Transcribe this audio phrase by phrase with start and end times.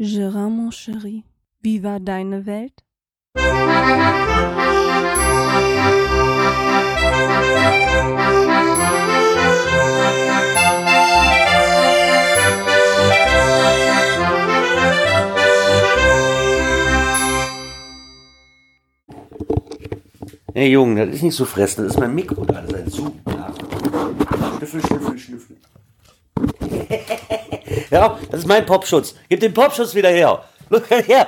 [0.00, 1.24] Gérard, mon chéri,
[1.60, 2.84] wie war deine Welt?
[20.54, 22.90] Hey Junge, das ist nicht so fressen, das ist mein Mikro da, das ist ein
[22.90, 23.20] Zoom.
[23.26, 23.52] Ja.
[24.58, 25.56] Schnüffel, schnüffel, schnüffel.
[27.90, 29.14] ja, das ist mein Popschutz.
[29.28, 30.44] Gib den Popschutz wieder her.
[30.88, 31.26] Her,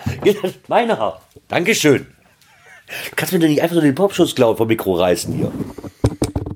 [0.68, 1.21] meiner.
[1.48, 2.07] Dankeschön.
[3.11, 5.52] Du kannst mir doch nicht einfach so den Popschutz klauen vom Mikro reißen hier.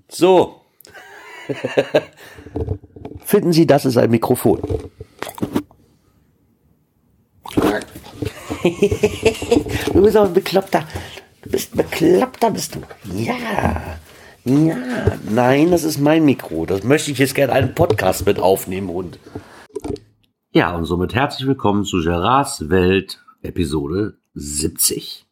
[0.09, 0.61] So.
[3.25, 4.61] Finden Sie, das ist ein Mikrofon.
[9.93, 10.87] du bist auch ein Bekloppter.
[11.43, 12.81] Du bist ein Bekloppter, bist du.
[13.15, 13.35] Ja.
[14.45, 14.77] Ja.
[15.31, 16.67] Nein, das ist mein Mikro.
[16.67, 19.19] Das möchte ich jetzt gerne einen Podcast mit aufnehmen und.
[20.57, 25.27] Ja, und somit herzlich willkommen zu Gerards Welt, Episode 70.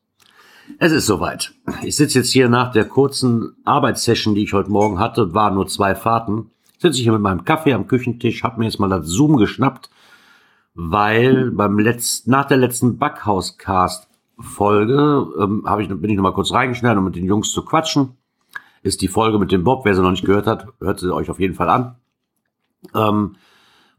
[0.81, 1.55] Es ist soweit.
[1.85, 5.69] Ich sitze jetzt hier nach der kurzen Arbeitssession, die ich heute Morgen hatte, waren nur
[5.69, 6.51] zwei Fahrten.
[6.77, 9.91] Sitze ich hier mit meinem Kaffee am Küchentisch, habe mir jetzt mal das Zoom geschnappt,
[10.75, 16.99] weil beim letzten, nach der letzten Backhaus-Cast-Folge ähm, ich, bin ich noch mal kurz reingeschnitten,
[16.99, 18.17] um mit den Jungs zu quatschen.
[18.83, 21.31] Ist die Folge mit dem Bob, wer sie noch nicht gehört hat, hört sie euch
[21.31, 21.95] auf jeden Fall an.
[22.93, 23.37] Ähm,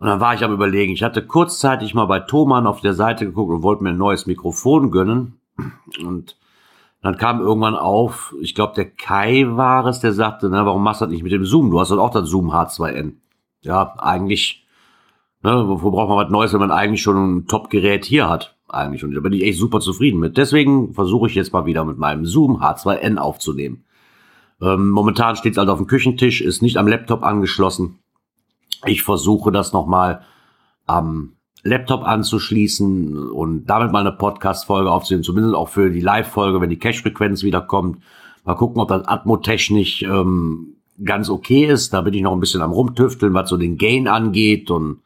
[0.03, 0.91] und dann war ich am überlegen.
[0.91, 4.25] Ich hatte kurzzeitig mal bei Thomann auf der Seite geguckt und wollte mir ein neues
[4.25, 5.39] Mikrofon gönnen.
[6.03, 6.35] Und
[7.01, 10.99] dann kam irgendwann auf, ich glaube, der Kai war es, der sagte, na, warum machst
[10.99, 11.71] du das nicht mit dem Zoom?
[11.71, 13.13] Du hast doch auch das Zoom H2N.
[13.61, 14.67] Ja, eigentlich,
[15.41, 18.57] ne, wofür braucht man was Neues, wenn man eigentlich schon ein Top-Gerät hier hat?
[18.67, 19.05] Eigentlich.
[19.05, 20.35] Und da bin ich echt super zufrieden mit.
[20.35, 23.85] Deswegen versuche ich jetzt mal wieder mit meinem Zoom H2N aufzunehmen.
[24.61, 27.99] Ähm, momentan steht es halt auf dem Küchentisch, ist nicht am Laptop angeschlossen.
[28.85, 30.21] Ich versuche das nochmal
[30.85, 36.69] am Laptop anzuschließen und damit mal eine Podcast-Folge aufzunehmen, zumindest auch für die Live-Folge, wenn
[36.69, 37.99] die Cache-Frequenz wieder kommt.
[38.43, 41.93] Mal gucken, ob das Atmo-technisch ähm, ganz okay ist.
[41.93, 44.99] Da bin ich noch ein bisschen am rumtüfteln, was so den Gain angeht und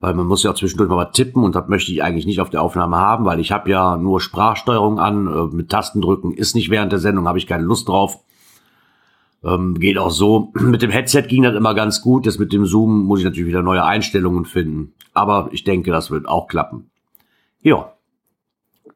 [0.00, 2.50] weil man muss ja zwischendurch mal was tippen und das möchte ich eigentlich nicht auf
[2.50, 6.70] der Aufnahme haben, weil ich habe ja nur Sprachsteuerung an, äh, mit Tastendrücken ist nicht
[6.70, 8.20] während der Sendung, habe ich keine Lust drauf.
[9.44, 10.52] Ähm, geht auch so.
[10.60, 12.26] Mit dem Headset ging das immer ganz gut.
[12.26, 14.94] Das mit dem Zoom muss ich natürlich wieder neue Einstellungen finden.
[15.14, 16.90] Aber ich denke, das wird auch klappen.
[17.62, 17.92] Ja.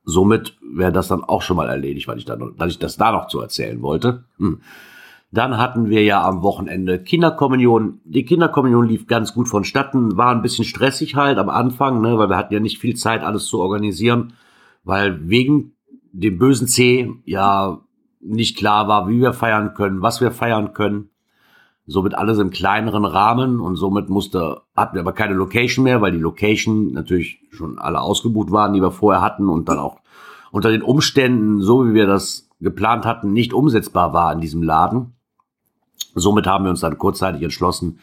[0.05, 3.13] Somit wäre das dann auch schon mal erledigt, weil ich, dann, weil ich das da
[3.13, 4.25] noch zu erzählen wollte.
[4.39, 4.61] Hm.
[5.31, 8.01] Dann hatten wir ja am Wochenende Kinderkommunion.
[8.05, 12.29] Die Kinderkommunion lief ganz gut vonstatten, war ein bisschen stressig halt am Anfang, ne, weil
[12.29, 14.35] wir hatten ja nicht viel Zeit, alles zu organisieren,
[14.85, 15.73] weil wegen
[16.13, 17.81] dem bösen C ja
[18.23, 21.11] nicht klar war, wie wir feiern können, was wir feiern können
[21.87, 26.13] somit alles im kleineren Rahmen und somit musste, hatten wir aber keine Location mehr, weil
[26.13, 29.99] die Location natürlich schon alle ausgebucht waren, die wir vorher hatten und dann auch
[30.53, 35.15] unter den Umständen, so wie wir das geplant hatten, nicht umsetzbar war in diesem Laden.
[36.15, 37.99] Somit haben wir uns dann kurzzeitig entschlossen,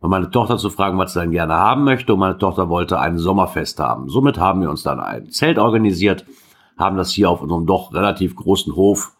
[0.00, 3.18] meine Tochter zu fragen, was sie dann gerne haben möchte und meine Tochter wollte ein
[3.18, 4.08] Sommerfest haben.
[4.08, 6.24] Somit haben wir uns dann ein Zelt organisiert,
[6.76, 9.12] haben das hier auf unserem doch relativ großen Hof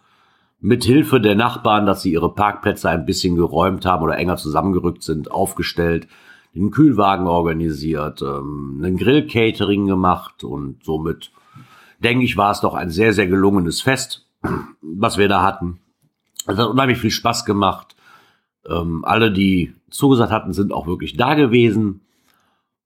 [0.63, 5.03] mit Hilfe der Nachbarn, dass sie ihre Parkplätze ein bisschen geräumt haben oder enger zusammengerückt
[5.03, 6.07] sind, aufgestellt,
[6.55, 11.33] den Kühlwagen organisiert, ähm, einen Grill-Catering gemacht und somit,
[11.99, 14.29] denke ich, war es doch ein sehr, sehr gelungenes Fest,
[14.81, 15.81] was wir da hatten.
[16.47, 17.97] Es hat unheimlich viel Spaß gemacht.
[18.69, 22.03] Ähm, alle, die zugesagt hatten, sind auch wirklich da gewesen.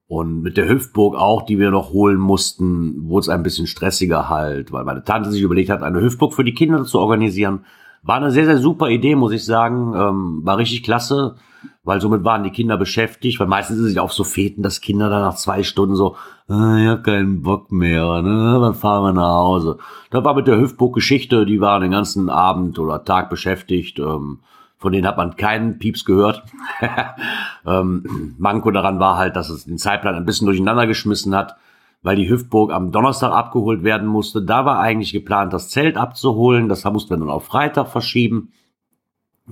[0.09, 4.29] Und mit der Hüftburg auch, die wir noch holen mussten, wurde es ein bisschen stressiger
[4.29, 7.65] halt, weil meine Tante sich überlegt hat, eine Hüftburg für die Kinder zu organisieren.
[8.03, 9.95] War eine sehr, sehr super Idee, muss ich sagen.
[9.97, 11.35] Ähm, war richtig klasse,
[11.83, 14.81] weil somit waren die Kinder beschäftigt, weil meistens ist es ja auch so Feten, dass
[14.81, 16.15] Kinder dann nach zwei Stunden so,
[16.47, 18.59] ah, ich hab keinen Bock mehr, ne?
[18.61, 19.79] dann fahren wir nach Hause.
[20.11, 23.99] Da war mit der Hüftburg Geschichte, die war den ganzen Abend oder Tag beschäftigt.
[23.99, 24.39] Ähm,
[24.87, 26.45] von denen hat man keinen Pieps gehört.
[27.67, 31.57] ähm, Manko daran war halt, dass es den Zeitplan ein bisschen durcheinander geschmissen hat,
[32.05, 34.43] weil die Hüftburg am Donnerstag abgeholt werden musste.
[34.43, 36.69] Da war eigentlich geplant, das Zelt abzuholen.
[36.69, 38.53] Das mussten wir dann auf Freitag verschieben.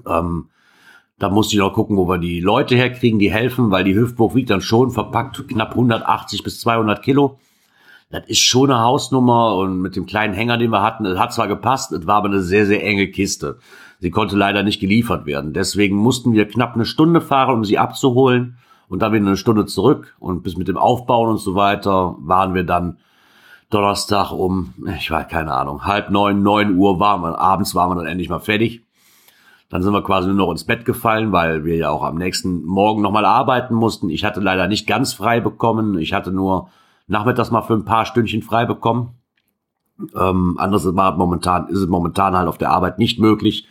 [0.06, 0.50] Ähm,
[1.18, 4.36] da musste ich noch gucken, wo wir die Leute herkriegen, die helfen, weil die Hüftburg
[4.36, 7.40] wiegt dann schon verpackt knapp 180 bis 200 Kilo.
[8.10, 11.32] Das ist schon eine Hausnummer und mit dem kleinen Hänger, den wir hatten, es hat
[11.32, 13.58] zwar gepasst, es war aber eine sehr, sehr enge Kiste.
[14.04, 15.54] Sie konnte leider nicht geliefert werden.
[15.54, 19.64] Deswegen mussten wir knapp eine Stunde fahren, um sie abzuholen und dann wieder eine Stunde
[19.64, 20.14] zurück.
[20.18, 22.98] Und bis mit dem Aufbauen und so weiter waren wir dann
[23.70, 27.94] Donnerstag um, ich weiß keine Ahnung, halb neun, neun Uhr waren wir, abends waren wir
[27.94, 28.82] dann endlich mal fertig.
[29.70, 32.62] Dann sind wir quasi nur noch ins Bett gefallen, weil wir ja auch am nächsten
[32.66, 34.10] Morgen nochmal arbeiten mussten.
[34.10, 35.96] Ich hatte leider nicht ganz frei bekommen.
[35.96, 36.68] Ich hatte nur
[37.06, 39.14] nachmittags mal für ein paar Stündchen frei bekommen.
[40.14, 43.66] Ähm, anders war momentan, ist es momentan halt auf der Arbeit nicht möglich,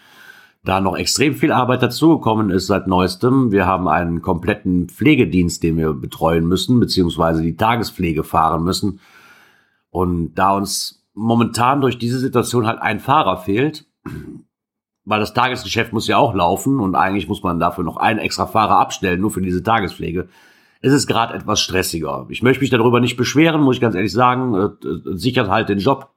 [0.64, 3.52] da noch extrem viel Arbeit dazugekommen ist seit neuestem.
[3.52, 9.00] Wir haben einen kompletten Pflegedienst, den wir betreuen müssen, beziehungsweise die Tagespflege fahren müssen.
[9.90, 13.86] Und da uns momentan durch diese Situation halt ein Fahrer fehlt,
[15.06, 18.48] weil das Tagesgeschäft muss ja auch laufen und eigentlich muss man dafür noch einen extra
[18.48, 20.30] Fahrer abstellen, nur für diese Tagespflege,
[20.82, 22.26] ist es gerade etwas stressiger.
[22.30, 24.56] Ich möchte mich darüber nicht beschweren, muss ich ganz ehrlich sagen.
[24.56, 24.70] Äh,
[25.16, 26.10] sichert halt den Job.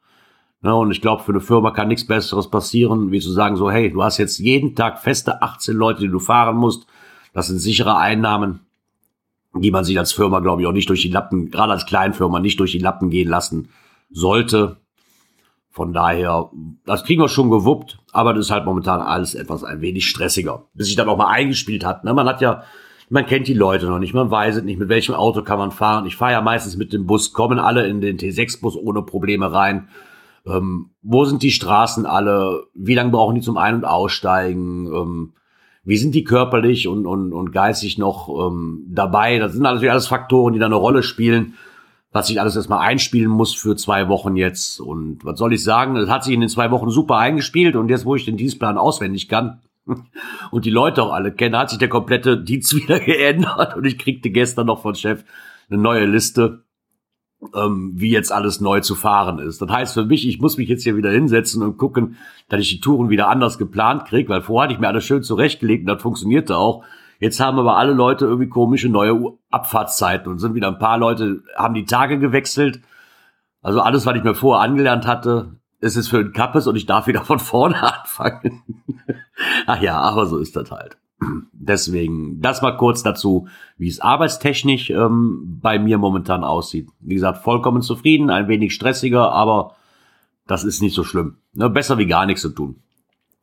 [0.62, 3.70] Ne, und ich glaube, für eine Firma kann nichts Besseres passieren, wie zu sagen, so,
[3.70, 6.86] hey, du hast jetzt jeden Tag feste 18 Leute, die du fahren musst.
[7.32, 8.60] Das sind sichere Einnahmen,
[9.54, 12.40] die man sich als Firma, glaube ich, auch nicht durch die Lappen, gerade als Kleinfirma,
[12.40, 13.68] nicht durch die Lappen gehen lassen
[14.10, 14.78] sollte.
[15.70, 16.50] Von daher,
[16.86, 20.64] das kriegen wir schon gewuppt, aber das ist halt momentan alles etwas ein wenig stressiger,
[20.72, 22.02] bis sich dann auch mal eingespielt hat.
[22.02, 22.14] Ne?
[22.14, 22.62] Man hat ja,
[23.10, 25.72] man kennt die Leute noch nicht, man weiß es nicht, mit welchem Auto kann man
[25.72, 26.06] fahren.
[26.06, 29.88] Ich fahre ja meistens mit dem Bus, kommen alle in den T6-Bus ohne Probleme rein.
[30.46, 32.64] Ähm, wo sind die Straßen alle?
[32.74, 34.86] Wie lange brauchen die zum Ein- und Aussteigen?
[34.86, 35.32] Ähm,
[35.84, 39.38] wie sind die körperlich und, und, und geistig noch ähm, dabei?
[39.38, 41.54] Das sind natürlich alles Faktoren, die da eine Rolle spielen,
[42.10, 44.80] was sich alles erstmal einspielen muss für zwei Wochen jetzt.
[44.80, 45.94] Und was soll ich sagen?
[45.94, 48.78] Das hat sich in den zwei Wochen super eingespielt und jetzt, wo ich den Dienstplan
[48.78, 49.60] auswendig kann
[50.50, 53.98] und die Leute auch alle kenne, hat sich der komplette Dienst wieder geändert und ich
[53.98, 55.24] kriegte gestern noch von Chef
[55.70, 56.65] eine neue Liste
[57.54, 59.60] ähm, wie jetzt alles neu zu fahren ist.
[59.60, 62.16] Das heißt für mich, ich muss mich jetzt hier wieder hinsetzen und gucken,
[62.48, 65.22] dass ich die Touren wieder anders geplant kriege, weil vorher hatte ich mir alles schön
[65.22, 66.84] zurechtgelegt und das funktionierte auch.
[67.18, 71.42] Jetzt haben aber alle Leute irgendwie komische neue Abfahrtszeiten und sind wieder ein paar Leute,
[71.56, 72.80] haben die Tage gewechselt.
[73.62, 76.86] Also alles, was ich mir vorher angelernt hatte, ist es für ein Kappes und ich
[76.86, 78.62] darf wieder von vorne anfangen.
[79.66, 80.98] Ach ja, aber so ist das halt.
[81.52, 83.48] Deswegen, das mal kurz dazu,
[83.78, 86.88] wie es arbeitstechnisch ähm, bei mir momentan aussieht.
[87.00, 89.74] Wie gesagt, vollkommen zufrieden, ein wenig stressiger, aber
[90.46, 91.38] das ist nicht so schlimm.
[91.54, 92.76] Ne, besser wie gar nichts zu tun.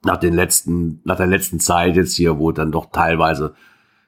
[0.04, 3.56] Nach den letzten, nach der letzten Zeit jetzt hier, wo dann doch teilweise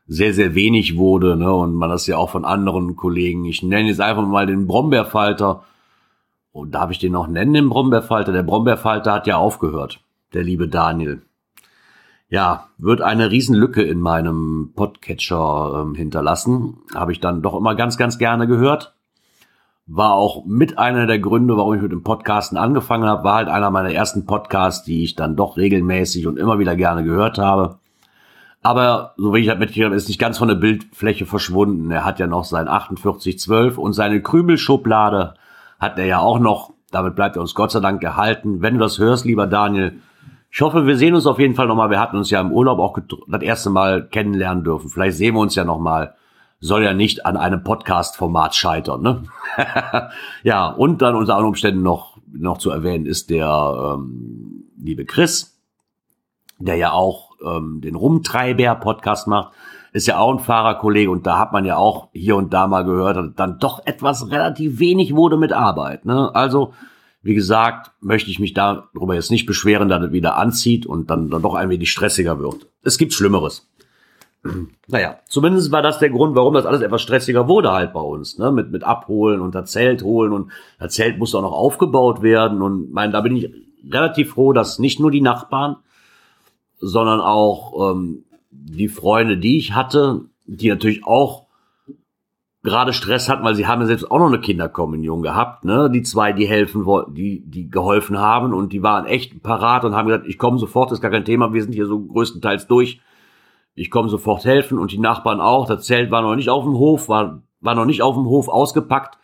[0.08, 3.90] sehr, sehr wenig wurde, ne, und man das ja auch von anderen Kollegen, ich nenne
[3.90, 5.64] jetzt einfach mal den Brombeerfalter,
[6.52, 8.32] und darf ich den noch nennen, den Brombeerfalter?
[8.32, 10.00] Der Brombeerfalter hat ja aufgehört,
[10.34, 11.22] der liebe Daniel
[12.36, 16.80] ja, wird eine Riesenlücke in meinem Podcatcher ähm, hinterlassen.
[16.94, 18.94] Habe ich dann doch immer ganz, ganz gerne gehört.
[19.88, 23.24] War auch mit einer der Gründe, warum ich mit dem Podcasten angefangen habe.
[23.24, 27.06] War halt einer meiner ersten Podcasts, die ich dann doch regelmäßig und immer wieder gerne
[27.06, 27.80] gehört habe.
[28.62, 31.90] Aber so wie ich halt mitgekriegt habe, ist nicht ganz von der Bildfläche verschwunden.
[31.90, 35.36] Er hat ja noch sein 4812 und seine Krümelschublade
[35.80, 36.74] hat er ja auch noch.
[36.92, 38.62] Damit bleibt er uns Gott sei Dank gehalten.
[38.62, 40.02] Wenn du das hörst, lieber Daniel,
[40.56, 41.90] ich hoffe, wir sehen uns auf jeden Fall nochmal.
[41.90, 42.98] Wir hatten uns ja im Urlaub auch
[43.28, 44.90] das erste Mal kennenlernen dürfen.
[44.90, 46.16] Vielleicht sehen wir uns ja nochmal.
[46.62, 49.24] Soll ja nicht an einem Podcast-Format scheitern, ne?
[50.44, 55.60] ja, und dann unter anderen Umständen noch, noch zu erwähnen ist der ähm, liebe Chris,
[56.58, 59.52] der ja auch ähm, den Rumtreiber-Podcast macht.
[59.92, 62.86] Ist ja auch ein Fahrerkollege und da hat man ja auch hier und da mal
[62.86, 66.06] gehört, dass dann doch etwas relativ wenig wurde mit Arbeit.
[66.06, 66.34] Ne?
[66.34, 66.72] Also
[67.26, 71.32] wie gesagt, möchte ich mich darüber jetzt nicht beschweren, dass es wieder anzieht und dann,
[71.32, 72.68] dann doch ein wenig stressiger wird.
[72.84, 73.68] Es gibt Schlimmeres.
[74.88, 78.38] Naja, zumindest war das der Grund, warum das alles etwas stressiger wurde halt bei uns,
[78.38, 78.52] ne?
[78.52, 82.62] Mit, mit Abholen und das Zelt holen und das Zelt muss auch noch aufgebaut werden
[82.62, 83.50] und mein, da bin ich
[83.92, 85.78] relativ froh, dass nicht nur die Nachbarn,
[86.78, 91.45] sondern auch ähm, die Freunde, die ich hatte, die natürlich auch
[92.66, 95.90] gerade Stress hatten, weil sie haben ja selbst auch noch eine Kinderkommunion gehabt, ne?
[95.90, 99.96] Die zwei, die helfen wollten, die, die geholfen haben und die waren echt parat und
[99.96, 103.00] haben gesagt, ich komme sofort, ist gar kein Thema, wir sind hier so größtenteils durch.
[103.76, 105.68] Ich komme sofort helfen und die Nachbarn auch.
[105.68, 108.48] Das Zelt war noch nicht auf dem Hof, war, war noch nicht auf dem Hof
[108.50, 109.18] ausgepackt.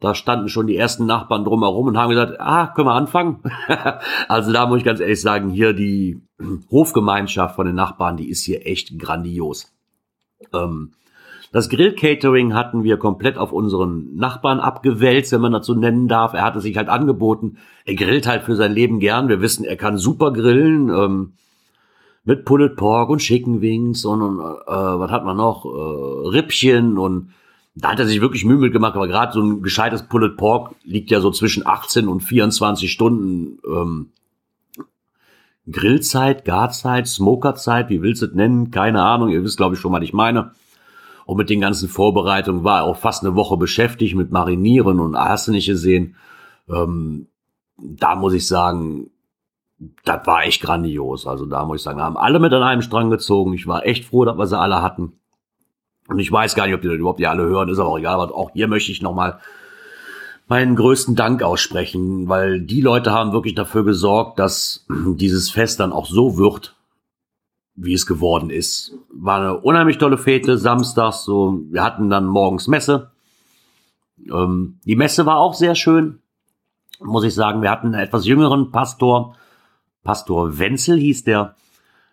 [0.00, 3.42] Da standen schon die ersten Nachbarn drumherum und haben gesagt, ah, können wir anfangen?
[4.28, 6.22] also da muss ich ganz ehrlich sagen, hier die
[6.70, 9.72] Hofgemeinschaft von den Nachbarn, die ist hier echt grandios.
[10.54, 10.92] Ähm,
[11.52, 16.32] das Grill-Catering hatten wir komplett auf unseren Nachbarn abgewälzt, wenn man so nennen darf.
[16.32, 17.58] Er hatte sich halt angeboten.
[17.84, 19.28] Er grillt halt für sein Leben gern.
[19.28, 20.90] Wir wissen, er kann super grillen.
[20.90, 21.32] Ähm,
[22.24, 25.64] mit Pulled Pork und Chicken Wings und, und äh, was hat man noch?
[25.64, 27.32] Äh, Rippchen und
[27.74, 31.10] da hat er sich wirklich Mühe mitgemacht, aber gerade so ein gescheites Pulled Pork liegt
[31.10, 34.10] ja so zwischen 18 und 24 Stunden ähm,
[35.70, 38.70] Grillzeit, Garzeit, Smokerzeit, wie willst du es nennen?
[38.70, 40.52] Keine Ahnung, ihr wisst, glaube ich, schon, was ich meine.
[41.30, 45.46] Und mit den ganzen Vorbereitungen war auch fast eine Woche beschäftigt mit Marinieren und hast
[45.46, 46.16] du nicht gesehen.
[46.68, 47.28] Ähm,
[47.78, 49.10] da muss ich sagen,
[50.04, 51.28] das war echt grandios.
[51.28, 53.54] Also da muss ich sagen, haben alle mit an einem Strang gezogen.
[53.54, 55.20] Ich war echt froh, dass wir sie alle hatten.
[56.08, 58.14] Und ich weiß gar nicht, ob die überhaupt die alle hören, ist aber auch egal.
[58.14, 59.38] Aber auch hier möchte ich nochmal
[60.48, 65.92] meinen größten Dank aussprechen, weil die Leute haben wirklich dafür gesorgt, dass dieses Fest dann
[65.92, 66.74] auch so wird,
[67.82, 68.94] wie es geworden ist.
[69.10, 73.10] War eine unheimlich tolle Fete, samstags, so, wir hatten dann morgens Messe.
[74.30, 76.20] Ähm, die Messe war auch sehr schön,
[77.00, 77.62] muss ich sagen.
[77.62, 79.34] Wir hatten einen etwas jüngeren Pastor,
[80.04, 81.56] Pastor Wenzel hieß der.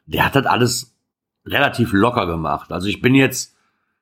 [0.06, 0.96] Der hat das alles
[1.46, 2.72] relativ locker gemacht.
[2.72, 3.56] Also ich bin jetzt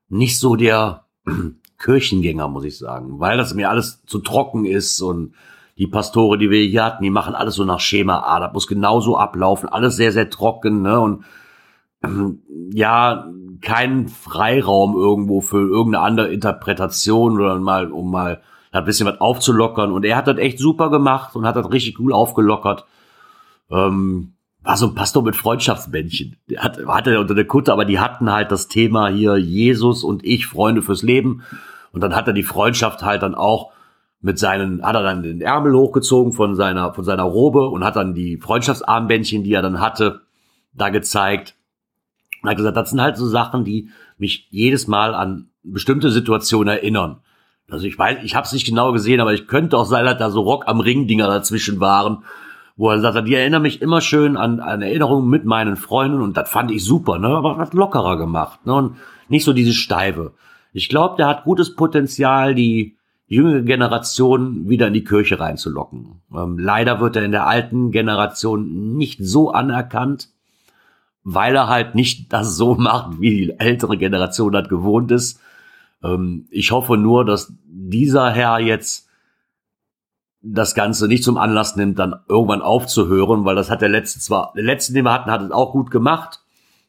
[0.07, 1.05] nicht so der
[1.79, 5.34] Kirchengänger, muss ich sagen, weil das mir alles zu trocken ist und
[5.77, 8.39] die Pastore, die wir hier hatten, die machen alles so nach Schema A.
[8.39, 11.00] Das muss genauso ablaufen, alles sehr, sehr trocken, ne?
[11.00, 11.25] Und
[12.72, 13.28] ja,
[13.62, 19.92] kein Freiraum irgendwo für irgendeine andere Interpretation oder mal, um mal ein bisschen was aufzulockern.
[19.92, 22.86] Und er hat das echt super gemacht und hat das richtig cool aufgelockert.
[23.72, 24.34] Ähm,
[24.64, 26.38] war so ein Pastor mit Freundschaftsbändchen.
[26.50, 30.26] Der hat, hatte unter der Kutte, aber die hatten halt das Thema hier Jesus und
[30.26, 31.44] ich, Freunde fürs Leben.
[31.92, 33.72] Und dann hat er die Freundschaft halt dann auch
[34.22, 37.96] mit seinen, hat er dann den Ärmel hochgezogen von seiner, von seiner Robe und hat
[37.96, 40.22] dann die Freundschaftsarmbändchen, die er dann hatte,
[40.74, 41.56] da gezeigt.
[42.46, 46.70] Und hat gesagt, das sind halt so Sachen, die mich jedes Mal an bestimmte Situationen
[46.78, 47.18] erinnern.
[47.70, 50.18] Also ich weiß, ich habe es nicht genau gesehen, aber ich könnte auch sein, dass
[50.18, 52.24] da so Rock am Ring Dinger dazwischen waren,
[52.78, 56.38] wo er sagt, die erinnern mich immer schön an, an Erinnerungen mit meinen Freunden und
[56.38, 57.30] das fand ich super, ne?
[57.30, 58.74] Aber was lockerer gemacht, ne?
[58.74, 58.98] Und
[59.30, 60.34] nicht so diese Steife.
[60.74, 62.98] Ich glaube, der hat gutes Potenzial, die
[63.28, 66.22] jüngere Generation wieder in die Kirche reinzulocken.
[66.36, 70.30] Ähm, leider wird er in der alten Generation nicht so anerkannt
[71.25, 75.41] weil er halt nicht das so macht, wie die ältere Generation das gewohnt ist.
[76.03, 79.10] Ähm, ich hoffe nur, dass dieser Herr jetzt
[80.41, 84.53] das Ganze nicht zum Anlass nimmt, dann irgendwann aufzuhören, weil das hat der letzte zwar,
[84.55, 86.41] der letzte, den wir hatten, hat es auch gut gemacht,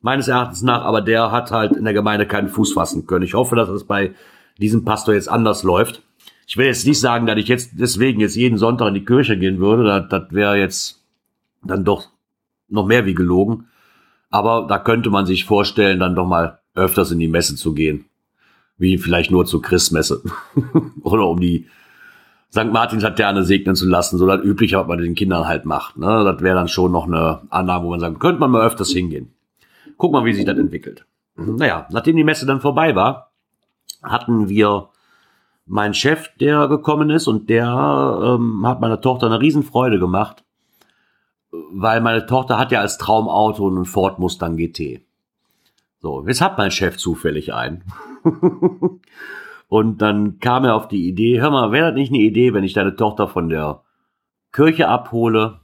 [0.03, 3.25] meines Erachtens nach, aber der hat halt in der Gemeinde keinen Fuß fassen können.
[3.25, 4.15] Ich hoffe, dass es bei
[4.59, 6.03] diesem Pastor jetzt anders läuft.
[6.47, 9.39] Ich will jetzt nicht sagen, dass ich jetzt deswegen jetzt jeden Sonntag in die Kirche
[9.39, 11.03] gehen würde, das, das wäre jetzt
[11.65, 12.11] dann doch
[12.69, 13.69] noch mehr wie gelogen.
[14.37, 18.05] Aber da könnte man sich vorstellen, dann doch mal öfters in die Messe zu gehen.
[18.77, 20.23] Wie vielleicht nur zur Christmesse.
[21.03, 21.69] Oder um die
[22.53, 22.71] St.
[22.71, 25.97] Martins Laterne segnen zu lassen, so das übliche, was man den Kindern halt macht.
[25.97, 26.23] Ne?
[26.23, 29.33] Das wäre dann schon noch eine Annahme, wo man sagt, könnte man mal öfters hingehen.
[29.97, 31.07] Guck mal, wie sich das entwickelt.
[31.37, 33.33] Naja, nachdem die Messe dann vorbei war,
[34.03, 34.91] hatten wir
[35.65, 40.45] meinen Chef, der gekommen ist und der ähm, hat meiner Tochter eine Riesenfreude gemacht,
[41.51, 45.03] weil meine Tochter hat ja als Traumauto einen Ford Mustang GT.
[46.01, 47.85] So, jetzt hat mein Chef zufällig einen.
[49.69, 52.65] und dann kam er auf die Idee, hör mal, wäre das nicht eine Idee, wenn
[52.65, 53.83] ich deine Tochter von der
[54.53, 55.61] Kirche abhole,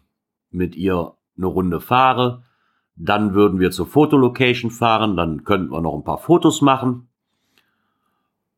[0.51, 2.43] mit ihr eine Runde fahre,
[2.97, 7.09] dann würden wir zur Fotolocation fahren, dann könnten wir noch ein paar Fotos machen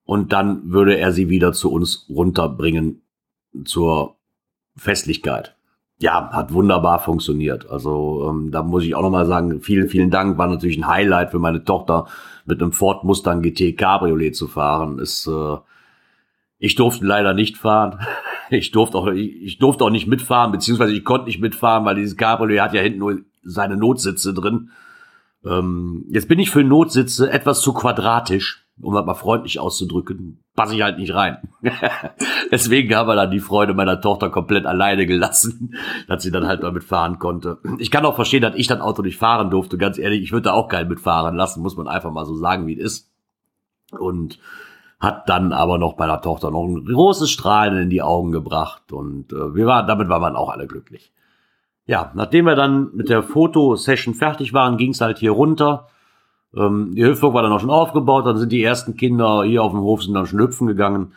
[0.04, 3.02] und dann würde er sie wieder zu uns runterbringen
[3.64, 4.16] zur
[4.76, 5.56] Festlichkeit
[6.04, 7.70] ja, hat wunderbar funktioniert.
[7.70, 10.36] Also ähm, da muss ich auch nochmal sagen, vielen, vielen Dank.
[10.36, 12.08] War natürlich ein Highlight für meine Tochter,
[12.44, 14.98] mit einem Ford Mustang GT Cabriolet zu fahren.
[14.98, 15.56] Ist, äh,
[16.58, 18.00] ich durfte leider nicht fahren.
[18.50, 21.94] Ich durfte auch, ich, ich durfte auch nicht mitfahren, beziehungsweise ich konnte nicht mitfahren, weil
[21.94, 24.68] dieses Cabriolet hat ja hinten nur seine Notsitze drin.
[25.46, 30.74] Ähm, jetzt bin ich für Notsitze etwas zu quadratisch um das mal freundlich auszudrücken, passe
[30.74, 31.48] ich halt nicht rein.
[32.50, 35.74] Deswegen haben wir dann die Freude meiner Tochter komplett alleine gelassen,
[36.08, 37.58] dass sie dann halt mal mitfahren konnte.
[37.78, 39.78] Ich kann auch verstehen, dass ich das Auto nicht fahren durfte.
[39.78, 42.66] Ganz ehrlich, ich würde da auch keinen mitfahren lassen, muss man einfach mal so sagen,
[42.66, 43.10] wie es ist.
[43.98, 44.40] Und
[44.98, 48.92] hat dann aber noch bei der Tochter noch ein großes Strahlen in die Augen gebracht
[48.92, 51.12] und äh, wir waren, damit waren wir auch alle glücklich.
[51.86, 55.88] Ja, nachdem wir dann mit der Fotosession fertig waren, ging es halt hier runter
[56.56, 59.72] ähm, die Hüpfburg war dann auch schon aufgebaut, dann sind die ersten Kinder hier auf
[59.72, 61.12] dem Hof sind dann schon hüpfen gegangen.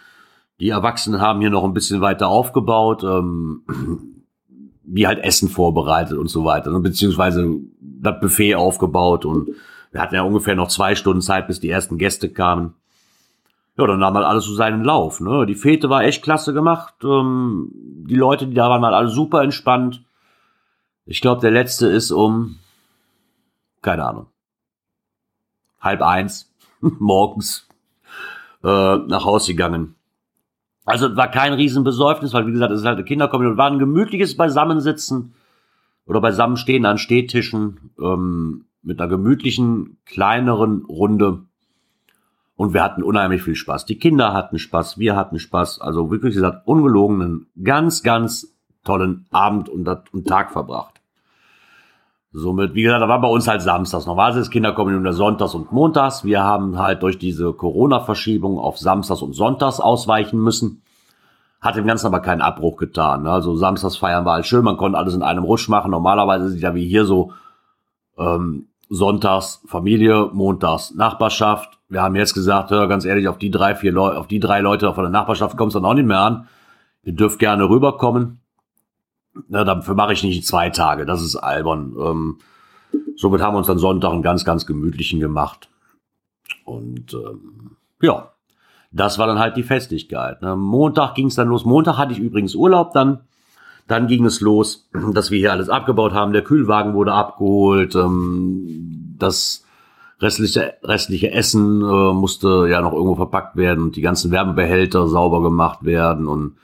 [0.59, 3.61] Die Erwachsenen haben hier noch ein bisschen weiter aufgebaut, ähm,
[4.83, 6.79] wie halt Essen vorbereitet und so weiter, ne?
[6.79, 9.49] beziehungsweise das Buffet aufgebaut und
[9.91, 12.73] wir hatten ja ungefähr noch zwei Stunden Zeit, bis die ersten Gäste kamen.
[13.77, 15.19] Ja, dann nahm halt alles so seinen Lauf.
[15.21, 15.45] Ne?
[15.45, 16.95] Die Fete war echt klasse gemacht.
[17.03, 20.03] Ähm, die Leute, die da waren, waren alle super entspannt.
[21.05, 22.57] Ich glaube, der letzte ist um,
[23.81, 24.25] keine Ahnung,
[25.79, 27.67] halb eins morgens
[28.63, 29.95] äh, nach Haus gegangen.
[30.85, 34.37] Also war kein Riesenbesäufnis, weil wie gesagt, es ist halt eine Kinderkommunion, war ein gemütliches
[34.37, 35.33] Beisammensitzen
[36.05, 41.43] oder Beisammenstehen an Stehtischen ähm, mit einer gemütlichen, kleineren Runde.
[42.55, 43.85] Und wir hatten unheimlich viel Spaß.
[43.85, 45.81] Die Kinder hatten Spaß, wir hatten Spaß.
[45.81, 48.55] Also wirklich gesagt, ungelogenen, ganz, ganz
[48.85, 50.96] tollen Abend und, und Tag verbracht.
[52.31, 54.05] Somit, wie gesagt, da war bei uns halt samstags.
[54.05, 56.23] Normalerweise ist Kinderkommunion sonntags und montags.
[56.23, 60.81] Wir haben halt durch diese Corona-Verschiebung auf samstags und sonntags ausweichen müssen.
[61.61, 63.23] hat dem Ganzen aber keinen Abbruch getan.
[63.23, 63.31] Ne?
[63.31, 65.91] Also samstags feiern war halt schön, man konnte alles in einem Rutsch machen.
[65.91, 67.31] Normalerweise ist es ja wie hier so
[68.17, 71.79] ähm, sonntags Familie, montags Nachbarschaft.
[71.89, 74.59] Wir haben jetzt gesagt, hör, ganz ehrlich, auf die drei, vier Leute, auf die drei
[74.59, 76.47] Leute von der Nachbarschaft kommt es dann auch nicht mehr an.
[77.03, 78.41] Ihr dürft gerne rüberkommen.
[79.47, 81.95] Na, dafür mache ich nicht zwei Tage, das ist albern.
[81.99, 82.37] Ähm,
[83.15, 85.69] somit haben wir uns dann Sonntag einen ganz, ganz gemütlichen gemacht.
[86.65, 88.31] Und ähm, ja,
[88.91, 90.41] das war dann halt die Festigkeit.
[90.41, 90.55] Ne?
[90.55, 91.65] Montag ging es dann los.
[91.65, 93.21] Montag hatte ich übrigens Urlaub dann.
[93.87, 96.33] Dann ging es los, dass wir hier alles abgebaut haben.
[96.33, 97.95] Der Kühlwagen wurde abgeholt.
[97.95, 99.65] Ähm, das
[100.19, 105.41] restliche, restliche Essen äh, musste ja noch irgendwo verpackt werden und die ganzen Wärmebehälter sauber
[105.41, 106.55] gemacht werden und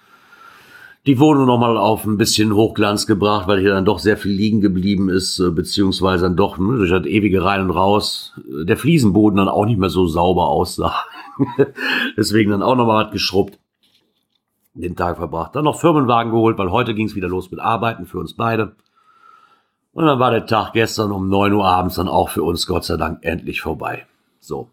[1.05, 4.61] die Wohnung nochmal auf ein bisschen Hochglanz gebracht, weil hier dann doch sehr viel liegen
[4.61, 8.77] geblieben ist, äh, beziehungsweise dann doch ne, durch das ewige Rein und Raus äh, der
[8.77, 10.95] Fliesenboden dann auch nicht mehr so sauber aussah.
[12.17, 13.59] Deswegen dann auch nochmal was geschrubbt.
[14.75, 15.55] Den Tag verbracht.
[15.55, 18.75] Dann noch Firmenwagen geholt, weil heute ging es wieder los mit Arbeiten für uns beide.
[19.91, 22.85] Und dann war der Tag gestern um neun Uhr abends dann auch für uns Gott
[22.85, 24.07] sei Dank endlich vorbei.
[24.39, 24.69] So.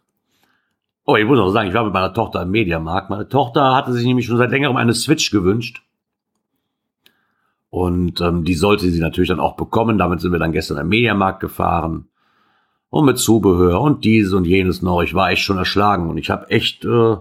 [1.05, 3.11] Oh, ich muss noch sagen, ich war mit meiner Tochter im Mediamarkt.
[3.11, 5.83] Meine Tochter hatte sich nämlich schon seit längerem eine Switch gewünscht.
[7.71, 9.97] Und ähm, die sollte sie natürlich dann auch bekommen.
[9.97, 12.09] Damit sind wir dann gestern im Mediamarkt gefahren.
[12.91, 15.03] Und mit Zubehör und dieses und jenes noch.
[15.03, 17.17] Ich war echt schon erschlagen und ich habe echt, äh,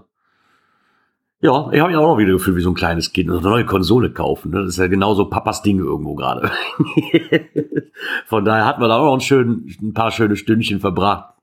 [1.42, 3.30] ja, ich habe mich auch noch wieder gefühlt wie so ein kleines Kind.
[3.30, 4.50] eine neue Konsole kaufen.
[4.50, 4.62] Ne?
[4.62, 6.50] Das ist ja genauso Papas Ding irgendwo gerade.
[8.26, 11.34] Von daher hatten wir da auch noch ein, schön, ein paar schöne Stündchen verbracht.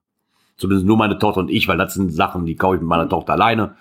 [0.58, 3.08] Zumindest nur meine Tochter und ich, weil das sind Sachen, die kaufe ich mit meiner
[3.08, 3.76] Tochter alleine.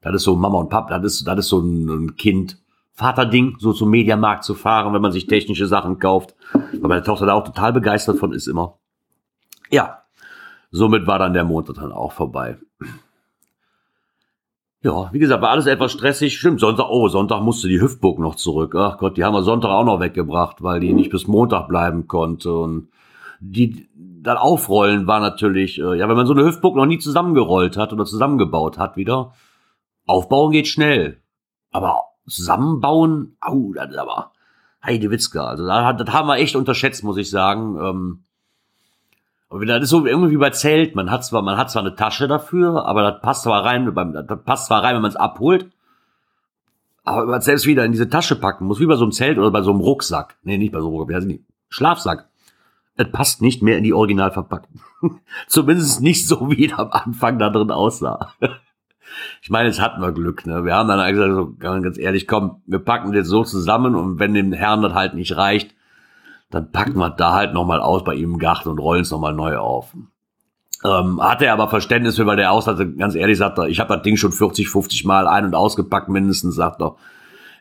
[0.00, 2.61] Das ist so Mama und Papa, das ist, das ist so ein, ein Kind.
[2.94, 6.34] Vaterding, so zum Mediamarkt zu fahren, wenn man sich technische Sachen kauft.
[6.52, 8.78] Weil meine Tochter da auch total begeistert von ist immer.
[9.70, 10.02] Ja,
[10.70, 12.58] somit war dann der Montag dann auch vorbei.
[14.82, 16.36] Ja, wie gesagt, war alles etwas stressig.
[16.36, 18.74] Stimmt, Sonntag, oh, Sonntag musste die Hüftburg noch zurück.
[18.76, 22.08] Ach Gott, die haben wir Sonntag auch noch weggebracht, weil die nicht bis Montag bleiben
[22.08, 22.52] konnte.
[22.52, 22.88] Und
[23.40, 27.76] die dann aufrollen war natürlich, äh, ja, wenn man so eine Hüftburg noch nie zusammengerollt
[27.76, 29.32] hat oder zusammengebaut hat wieder,
[30.06, 31.20] aufbauen geht schnell.
[31.70, 34.32] Aber zusammenbauen, au, das ist aber
[34.84, 35.44] Heidewitzka.
[35.44, 37.78] Also das haben wir echt unterschätzt, muss ich sagen.
[37.80, 38.24] Ähm,
[39.48, 40.94] aber das ist so irgendwie bei Zelt.
[40.94, 44.44] Man hat zwar, man hat zwar eine Tasche dafür, aber das passt zwar rein, das
[44.44, 45.70] passt zwar rein, wenn man es abholt.
[47.04, 49.38] Aber wenn man selbst wieder in diese Tasche packen muss, wie bei so einem Zelt
[49.38, 50.36] oder bei so einem Rucksack.
[50.42, 51.44] Nee, nicht bei so einem Rucksack, wie heißt die?
[51.68, 52.28] Schlafsack.
[52.96, 54.80] Es passt nicht mehr in die Originalverpackung.
[55.48, 58.32] Zumindest nicht so, wie es am Anfang da drin aussah.
[59.42, 60.64] Ich meine, jetzt hatten wir Glück, ne?
[60.64, 64.34] Wir haben dann gesagt, so, ganz ehrlich, komm, wir packen das so zusammen und wenn
[64.34, 65.74] dem Herrn das halt nicht reicht,
[66.50, 69.32] dann packen wir da halt nochmal aus bei ihm im Garten und rollen es nochmal
[69.32, 69.94] neu auf.
[70.84, 73.78] Ähm, hat er aber Verständnis für, weil der aus hatte, ganz ehrlich sagt er, ich
[73.80, 76.96] habe das Ding schon 40, 50 Mal ein- und ausgepackt mindestens, sagt er.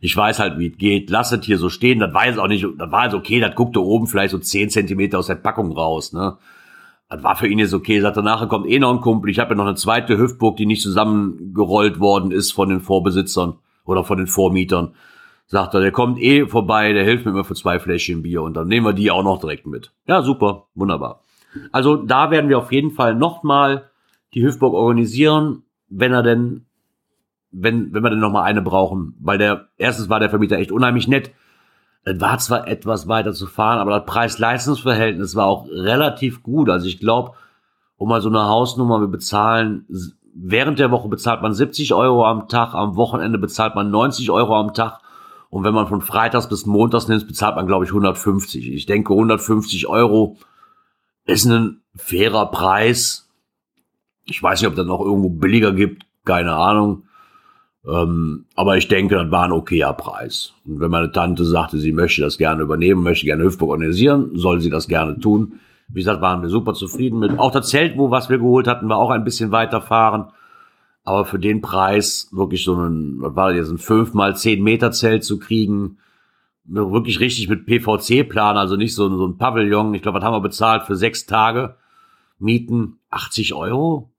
[0.04, 1.12] Ich weiß halt, wie es geht.
[1.12, 2.00] Lass es hier so stehen.
[2.00, 2.66] Das weiß auch nicht.
[2.78, 3.40] Das war jetzt okay.
[3.40, 6.12] Das guckte oben vielleicht so 10 Zentimeter aus der Packung raus.
[6.12, 6.38] Ne?
[7.12, 8.00] Das war für ihn jetzt okay.
[8.00, 9.30] Er, nachher kommt eh noch ein Kumpel.
[9.30, 13.58] Ich habe ja noch eine zweite Hüftburg, die nicht zusammengerollt worden ist von den Vorbesitzern
[13.86, 14.94] oder von den Vormietern
[15.52, 18.56] sagt er, der kommt eh vorbei, der hilft mir immer für zwei Fläschchen Bier und
[18.56, 19.92] dann nehmen wir die auch noch direkt mit.
[20.08, 21.22] Ja, super, wunderbar.
[21.74, 23.90] Also da werden wir auf jeden Fall nochmal
[24.34, 26.66] die Hüftburg organisieren, wenn er denn,
[27.52, 31.10] wenn, wenn wir denn nochmal eine brauchen, weil der, erstens war der Vermieter echt unheimlich
[31.10, 31.32] nett.
[32.04, 36.70] Es war zwar etwas weiter zu fahren, aber das Preis-Leistungs-Verhältnis war auch relativ gut.
[36.70, 37.34] Also ich glaube,
[37.98, 39.86] um mal so eine Hausnummer, wir bezahlen,
[40.34, 44.56] während der Woche bezahlt man 70 Euro am Tag, am Wochenende bezahlt man 90 Euro
[44.56, 45.02] am Tag
[45.52, 48.72] und wenn man von Freitags bis Montags nimmt, bezahlt man, glaube ich, 150.
[48.72, 50.38] Ich denke, 150 Euro
[51.26, 53.30] ist ein fairer Preis.
[54.24, 56.06] Ich weiß nicht, ob das noch irgendwo billiger gibt.
[56.24, 57.04] Keine Ahnung.
[57.88, 60.54] Ähm, aber ich denke, das war ein okayer Preis.
[60.66, 64.62] Und wenn meine Tante sagte, sie möchte das gerne übernehmen, möchte gerne Hüftburg organisieren, soll
[64.62, 65.60] sie das gerne tun.
[65.88, 67.38] Wie gesagt, waren wir super zufrieden mit.
[67.38, 70.28] Auch das Zelt, wo was wir geholt hatten, war auch ein bisschen weiterfahren.
[71.04, 74.62] Aber für den Preis wirklich so ein, was war das jetzt, ein 5 mal 10
[74.62, 75.98] Meter Zelt zu kriegen,
[76.64, 79.94] wirklich richtig mit PVC-Plan, also nicht so, so ein Pavillon.
[79.96, 81.76] Ich glaube, was haben wir bezahlt für sechs Tage?
[82.38, 84.12] Mieten 80 Euro?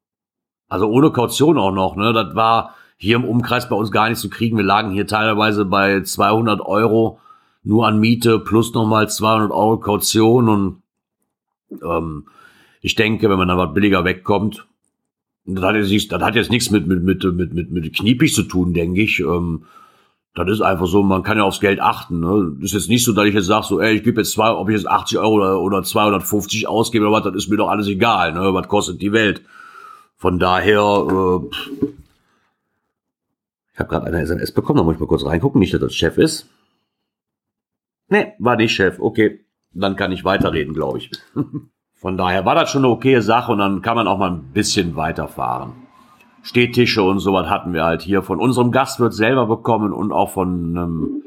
[0.68, 2.12] Also ohne Kaution auch noch, ne?
[2.12, 4.56] Das war hier im Umkreis bei uns gar nicht zu kriegen.
[4.56, 7.18] Wir lagen hier teilweise bei 200 Euro
[7.64, 10.82] nur an Miete plus nochmal 200 Euro Kaution und
[11.82, 12.28] ähm,
[12.80, 14.68] ich denke, wenn man dann was billiger wegkommt,
[15.44, 18.44] das hat jetzt, das hat jetzt nichts mit, mit, mit, mit, mit, mit kniepig zu
[18.44, 19.18] tun, denke ich.
[19.18, 19.64] Ähm,
[20.36, 22.20] das ist einfach so, man kann ja aufs Geld achten.
[22.20, 22.52] Ne?
[22.60, 24.52] Das ist jetzt nicht so, dass ich jetzt sage, so, ey, ich gebe jetzt zwei,
[24.52, 27.68] ob ich jetzt 80 Euro oder, oder 250 ausgebe oder was, das ist mir doch
[27.68, 28.32] alles egal.
[28.32, 28.54] Ne?
[28.54, 29.42] Was kostet die Welt?
[30.16, 31.84] Von daher, äh,
[33.72, 35.94] Ich habe gerade eine SMS bekommen, da muss ich mal kurz reingucken, nicht, dass das
[35.94, 36.48] Chef ist.
[38.08, 38.98] Nee, war nicht Chef.
[39.00, 41.11] Okay, dann kann ich weiterreden, glaube ich.
[41.94, 44.52] Von daher war das schon eine okaye Sache und dann kann man auch mal ein
[44.52, 45.74] bisschen weiterfahren.
[46.42, 50.76] Stehtische und sowas hatten wir halt hier von unserem Gastwirt selber bekommen und auch von
[50.76, 51.22] ähm,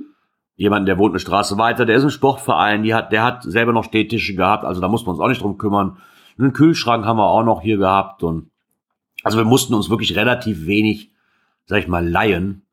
[0.55, 1.85] jemandem, der wohnt eine Straße weiter.
[1.85, 5.05] Der ist ein Sportverein, die hat, der hat selber noch Stehtische gehabt, also da muss
[5.05, 5.97] man uns auch nicht drum kümmern.
[6.37, 8.51] Einen Kühlschrank haben wir auch noch hier gehabt und
[9.23, 11.11] also wir mussten uns wirklich relativ wenig,
[11.65, 12.63] sag ich mal, leihen,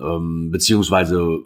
[0.00, 1.40] ähm, beziehungsweise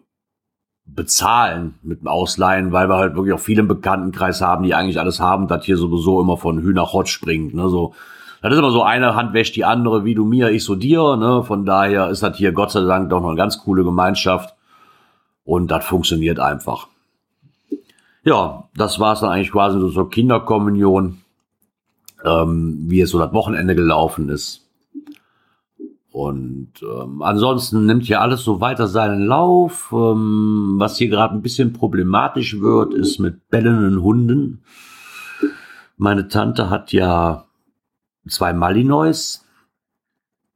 [0.84, 4.98] bezahlen mit dem Ausleihen, weil wir halt wirklich auch viele im Bekanntenkreis haben, die eigentlich
[4.98, 7.54] alles haben, das hier sowieso immer von Hühner nach Hot springt.
[7.54, 7.68] Ne?
[7.68, 7.94] So,
[8.42, 11.16] das ist immer so eine Hand wäscht die andere, wie du mir, ich so dir.
[11.16, 11.44] Ne?
[11.44, 14.54] Von daher ist das hier Gott sei Dank doch noch eine ganz coole Gemeinschaft
[15.44, 16.88] und das funktioniert einfach.
[18.24, 21.18] Ja, das war es dann eigentlich quasi so zur Kinderkommunion,
[22.24, 24.61] ähm, wie es so das Wochenende gelaufen ist.
[26.12, 29.90] Und ähm, ansonsten nimmt hier alles so weiter seinen Lauf.
[29.92, 34.62] Ähm, was hier gerade ein bisschen problematisch wird, ist mit bellenden Hunden.
[35.96, 37.46] Meine Tante hat ja
[38.28, 39.40] zwei Malinois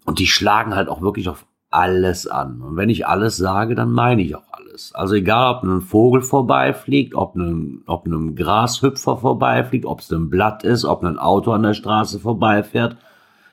[0.04, 2.60] und die schlagen halt auch wirklich auf alles an.
[2.60, 4.94] Und wenn ich alles sage, dann meine ich auch alles.
[4.94, 10.28] Also egal, ob ein Vogel vorbeifliegt, ob ein, ob ein Grashüpfer vorbeifliegt, ob es ein
[10.28, 12.98] Blatt ist, ob ein Auto an der Straße vorbeifährt.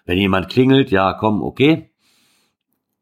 [0.05, 1.92] Wenn jemand klingelt, ja, komm, okay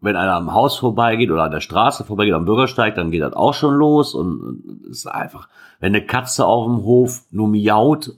[0.01, 3.33] wenn einer am Haus vorbeigeht oder an der Straße vorbeigeht, am Bürgersteig, dann geht das
[3.33, 5.47] auch schon los und es ist einfach,
[5.79, 8.17] wenn eine Katze auf dem Hof nur miaut,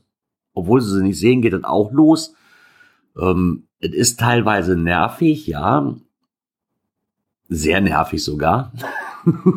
[0.54, 2.36] obwohl sie sie nicht sehen, geht das auch los.
[3.20, 5.94] Ähm, es ist teilweise nervig, ja.
[7.50, 8.72] Sehr nervig sogar.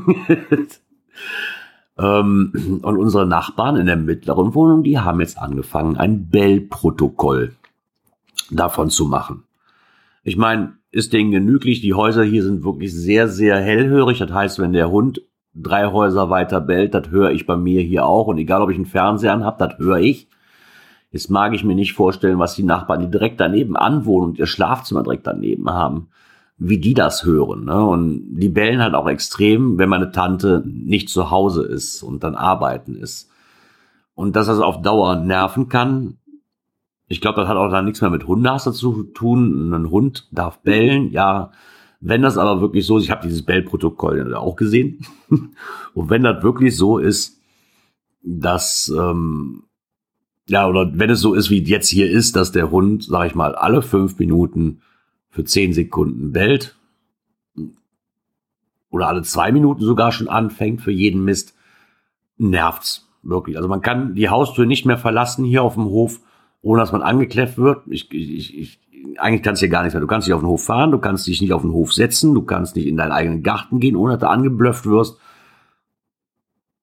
[1.98, 7.54] ähm, und unsere Nachbarn in der mittleren Wohnung, die haben jetzt angefangen, ein Bell-Protokoll
[8.50, 9.44] davon zu machen.
[10.24, 11.82] Ich meine, ist denen genüglich.
[11.82, 14.18] Die Häuser hier sind wirklich sehr, sehr hellhörig.
[14.18, 15.20] Das heißt, wenn der Hund
[15.54, 18.28] drei Häuser weiter bellt, das höre ich bei mir hier auch.
[18.28, 20.28] Und egal, ob ich einen Fernseher anhab, das höre ich.
[21.10, 24.46] Jetzt mag ich mir nicht vorstellen, was die Nachbarn, die direkt daneben anwohnen und ihr
[24.46, 26.08] Schlafzimmer direkt daneben haben,
[26.56, 27.66] wie die das hören.
[27.66, 27.84] Ne?
[27.84, 32.34] Und die bellen halt auch extrem, wenn meine Tante nicht zu Hause ist und dann
[32.34, 33.30] arbeiten ist.
[34.14, 36.16] Und dass das auf Dauer nerven kann,
[37.08, 39.72] ich glaube, das hat auch dann nichts mehr mit Hundehasse zu tun.
[39.72, 41.52] Ein Hund darf bellen, ja.
[42.00, 45.06] Wenn das aber wirklich so ist, ich habe dieses Bellprotokoll auch gesehen.
[45.94, 47.40] Und wenn das wirklich so ist,
[48.22, 49.64] dass, ähm,
[50.48, 53.34] ja, oder wenn es so ist, wie jetzt hier ist, dass der Hund, sag ich
[53.34, 54.82] mal, alle fünf Minuten
[55.30, 56.76] für zehn Sekunden bellt,
[58.90, 61.54] oder alle zwei Minuten sogar schon anfängt für jeden Mist,
[62.38, 63.56] nervt's wirklich.
[63.56, 66.20] Also man kann die Haustür nicht mehr verlassen hier auf dem Hof,
[66.66, 67.84] ohne dass man angekläfft wird.
[67.86, 68.80] Ich, ich, ich,
[69.18, 70.00] eigentlich kannst du hier gar nichts mehr.
[70.00, 72.34] Du kannst nicht auf den Hof fahren, du kannst dich nicht auf den Hof setzen,
[72.34, 75.16] du kannst nicht in deinen eigenen Garten gehen, ohne dass du angeblufft wirst.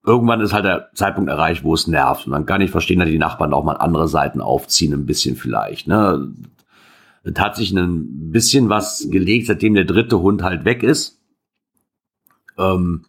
[0.05, 2.27] Irgendwann ist halt der Zeitpunkt erreicht, wo es nervt.
[2.27, 5.35] Und dann kann ich verstehen, dass die Nachbarn auch mal andere Seiten aufziehen, ein bisschen
[5.35, 5.85] vielleicht.
[5.85, 6.33] Ne?
[7.23, 11.19] Es hat sich ein bisschen was gelegt, seitdem der dritte Hund halt weg ist.
[12.57, 13.03] Ähm,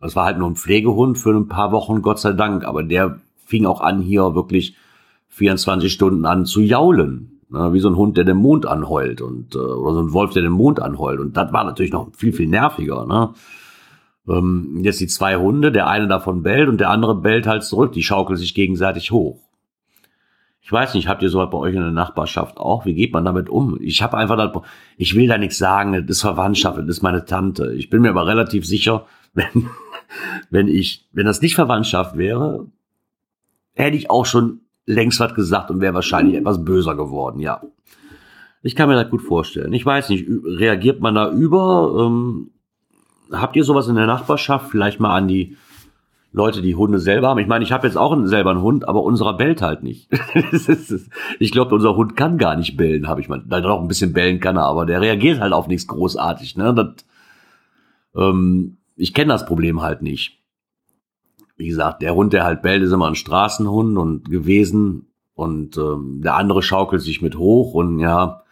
[0.00, 2.64] das war halt nur ein Pflegehund für ein paar Wochen, Gott sei Dank.
[2.64, 4.76] Aber der fing auch an, hier wirklich
[5.32, 7.40] 24 Stunden an zu jaulen.
[7.48, 10.32] Ne, wie so ein Hund, der den Mond anheult und äh, oder so ein Wolf,
[10.32, 11.20] der den Mond anheult.
[11.20, 13.04] Und das war natürlich noch viel, viel nerviger.
[13.06, 13.34] Ne?
[14.26, 17.92] Ähm, jetzt die zwei Hunde, der eine davon bellt und der andere bellt halt zurück.
[17.92, 19.38] Die schaukeln sich gegenseitig hoch.
[20.62, 22.86] Ich weiß nicht, habt ihr sowas bei euch in der Nachbarschaft auch?
[22.86, 23.76] Wie geht man damit um?
[23.80, 24.62] Ich habe einfach das,
[24.96, 27.74] ich will da nichts sagen, das ist Verwandtschaft, das ist meine Tante.
[27.74, 29.68] Ich bin mir aber relativ sicher, wenn,
[30.50, 32.66] wenn ich, wenn das nicht Verwandtschaft wäre,
[33.74, 37.60] hätte ich auch schon längst was gesagt und wäre wahrscheinlich etwas böser geworden, ja.
[38.62, 39.72] Ich kann mir das gut vorstellen.
[39.72, 42.06] Ich weiß nicht, reagiert man da über?
[42.06, 42.50] Ähm,
[43.32, 44.70] habt ihr sowas in der Nachbarschaft?
[44.70, 45.56] Vielleicht mal an die
[46.32, 47.40] Leute, die Hunde selber haben.
[47.40, 50.08] Ich meine, ich habe jetzt auch selber einen Hund, aber unserer bellt halt nicht.
[51.40, 53.42] ich glaube, unser Hund kann gar nicht bellen, habe ich mal.
[53.46, 56.56] Da doch ein bisschen bellen kann er, aber der reagiert halt auf nichts großartig.
[56.56, 56.72] Ne?
[56.72, 56.94] Das,
[58.16, 60.41] ähm, ich kenne das Problem halt nicht
[61.56, 65.06] wie gesagt, der Hund, der halt bellt, ist immer ein Straßenhund und gewesen.
[65.34, 68.42] Und ähm, der andere schaukelt sich mit hoch und ja,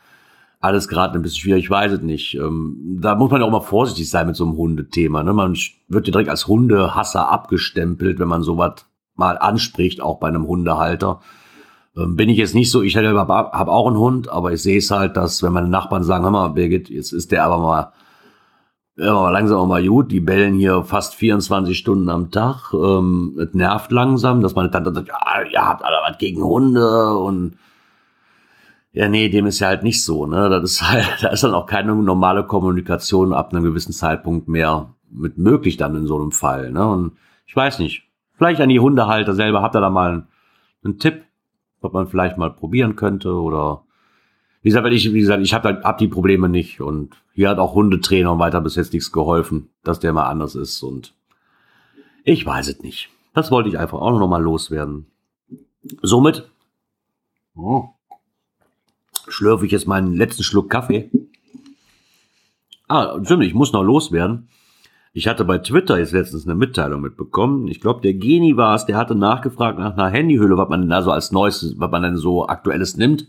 [0.60, 2.34] alles gerade ein bisschen schwierig, ich weiß es nicht.
[2.34, 5.22] Ähm, da muss man ja auch mal vorsichtig sein mit so einem Hundethema.
[5.22, 5.32] Ne?
[5.32, 5.56] Man
[5.88, 11.20] wird ja direkt als Hundehasser abgestempelt, wenn man sowas mal anspricht, auch bei einem Hundehalter.
[11.96, 14.90] Ähm, bin ich jetzt nicht so, ich habe auch einen Hund, aber ich sehe es
[14.90, 17.92] halt, dass wenn meine Nachbarn sagen, hör mal, Birgit, jetzt ist der aber mal
[19.00, 20.12] ja, langsam auch mal gut.
[20.12, 22.72] Die bellen hier fast 24 Stunden am Tag.
[22.74, 27.16] Ähm, es nervt langsam, dass meine Tante sagt, ja, ihr habt alle was gegen Hunde
[27.16, 27.56] und
[28.92, 30.48] Ja, nee, dem ist ja halt nicht so, ne?
[30.50, 34.94] Das ist halt, da ist dann auch keine normale Kommunikation ab einem gewissen Zeitpunkt mehr
[35.10, 36.86] mit möglich dann in so einem Fall, ne?
[36.86, 37.12] Und
[37.46, 38.04] ich weiß nicht.
[38.36, 40.28] Vielleicht an die Hundehalter selber, habt ihr da mal einen,
[40.84, 41.24] einen Tipp,
[41.80, 43.84] was man vielleicht mal probieren könnte oder
[44.62, 47.74] wie gesagt, ich, wie gesagt, ich habe hab die Probleme nicht und hier hat auch
[47.74, 51.14] Hundetrainer und weiter bis jetzt nichts geholfen, dass der mal anders ist und
[52.24, 53.08] ich weiß es nicht.
[53.32, 55.06] Das wollte ich einfach auch noch mal loswerden.
[56.02, 56.50] Somit
[57.54, 57.88] oh,
[59.28, 61.10] schlürfe ich jetzt meinen letzten Schluck Kaffee.
[62.88, 64.48] Ah, stimmt, ich muss noch loswerden.
[65.12, 67.66] Ich hatte bei Twitter jetzt letztens eine Mitteilung mitbekommen.
[67.68, 71.02] Ich glaube, der Geni war es, der hatte nachgefragt nach einer Handyhülle, was man da
[71.02, 73.26] so als Neues, was man denn so Aktuelles nimmt.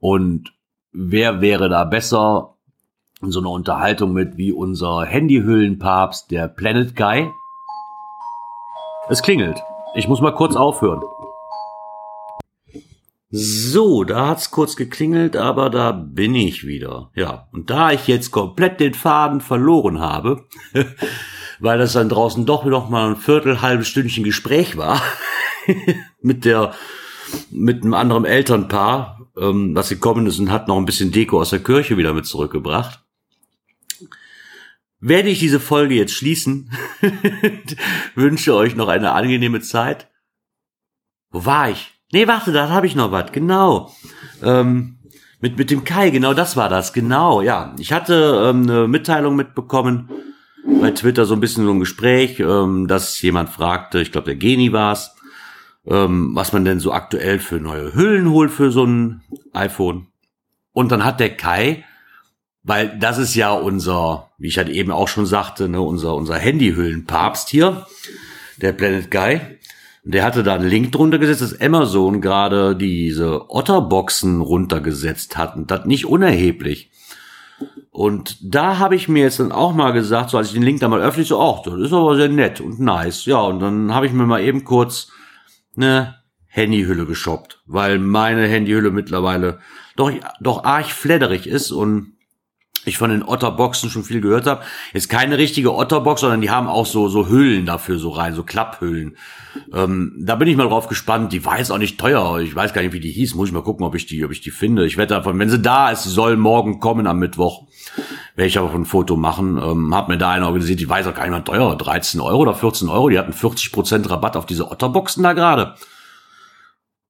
[0.00, 0.52] Und
[0.92, 2.56] wer wäre da besser
[3.20, 7.30] in so einer Unterhaltung mit wie unser Handyhüllenpapst, der Planet Guy?
[9.08, 9.58] Es klingelt.
[9.94, 11.02] Ich muss mal kurz aufhören.
[13.30, 17.10] So, da hat's kurz geklingelt, aber da bin ich wieder.
[17.14, 20.46] Ja, und da ich jetzt komplett den Faden verloren habe,
[21.58, 25.02] weil das dann draußen doch noch mal ein Viertel, halbes Stündchen Gespräch war
[26.22, 26.72] mit der
[27.50, 31.50] mit einem anderen Elternpaar, ähm, was gekommen ist und hat noch ein bisschen Deko aus
[31.50, 33.02] der Kirche wieder mit zurückgebracht.
[35.00, 36.72] Werde ich diese Folge jetzt schließen.
[38.14, 40.08] Wünsche euch noch eine angenehme Zeit.
[41.30, 41.92] Wo war ich?
[42.12, 43.30] Nee, warte, da habe ich noch was.
[43.32, 43.94] Genau.
[44.42, 44.98] Ähm,
[45.40, 46.92] mit, mit dem Kai, genau das war das.
[46.92, 47.74] Genau, ja.
[47.78, 50.10] Ich hatte ähm, eine Mitteilung mitbekommen
[50.80, 54.36] bei Twitter, so ein bisschen so ein Gespräch, ähm, dass jemand fragte, ich glaube der
[54.36, 55.14] Geni war's,
[55.88, 59.22] ähm, was man denn so aktuell für neue Hüllen holt für so ein
[59.52, 60.06] iPhone.
[60.72, 61.84] Und dann hat der Kai,
[62.62, 66.36] weil das ist ja unser, wie ich halt eben auch schon sagte, ne, unser, unser
[66.36, 67.86] Handyhüllenpapst hier,
[68.58, 69.40] der Planet Guy.
[70.04, 75.56] Der hatte da einen Link drunter gesetzt, dass Amazon gerade diese Otterboxen runtergesetzt hat.
[75.56, 76.90] Und das nicht unerheblich.
[77.90, 80.80] Und da habe ich mir jetzt dann auch mal gesagt, so als ich den Link
[80.80, 83.26] da mal öffentlich so, ach, das ist aber sehr nett und nice.
[83.26, 85.08] Ja, und dann habe ich mir mal eben kurz
[85.78, 89.60] eine Handyhülle geshoppt, weil meine Handyhülle mittlerweile
[89.96, 92.17] doch, doch arg fledderig ist und
[92.88, 94.62] ich von den Otterboxen schon viel gehört habe.
[94.92, 98.42] Jetzt keine richtige Otterbox, sondern die haben auch so, so Hüllen dafür so rein, so
[98.42, 99.16] Klapphüllen.
[99.72, 101.32] Ähm, da bin ich mal drauf gespannt.
[101.32, 102.40] Die jetzt auch nicht teuer.
[102.40, 103.34] Ich weiß gar nicht, wie die hieß.
[103.34, 104.86] Muss ich mal gucken, ob ich die, ob ich die finde.
[104.86, 107.66] Ich werde davon, wenn sie da ist, sie soll morgen kommen am Mittwoch.
[108.34, 109.58] Werde ich aber ein Foto machen.
[109.58, 111.76] Ähm, hab mir da eine organisiert, die weiß auch gar nicht mehr teuer.
[111.76, 113.08] 13 Euro oder 14 Euro.
[113.08, 115.74] Die hatten 40% Rabatt auf diese Otterboxen da gerade.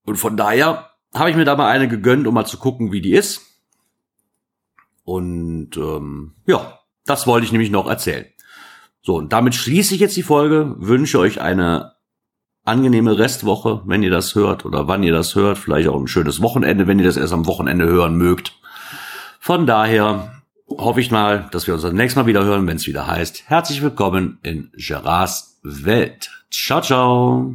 [0.05, 3.01] Und von daher habe ich mir da mal eine gegönnt, um mal zu gucken, wie
[3.01, 3.48] die ist.
[5.09, 8.27] Und ähm, ja, das wollte ich nämlich noch erzählen.
[9.01, 11.95] So, und damit schließe ich jetzt die Folge, wünsche euch eine
[12.67, 16.43] angenehme Restwoche, wenn ihr das hört oder wann ihr das hört, vielleicht auch ein schönes
[16.43, 18.61] Wochenende, wenn ihr das erst am Wochenende hören mögt.
[19.41, 22.87] Von daher hoffe ich mal, dass wir uns das nächste Mal wieder hören, wenn es
[22.87, 26.31] wieder heißt, herzlich willkommen in Gerards Welt.
[26.51, 27.55] Ciao, ciao.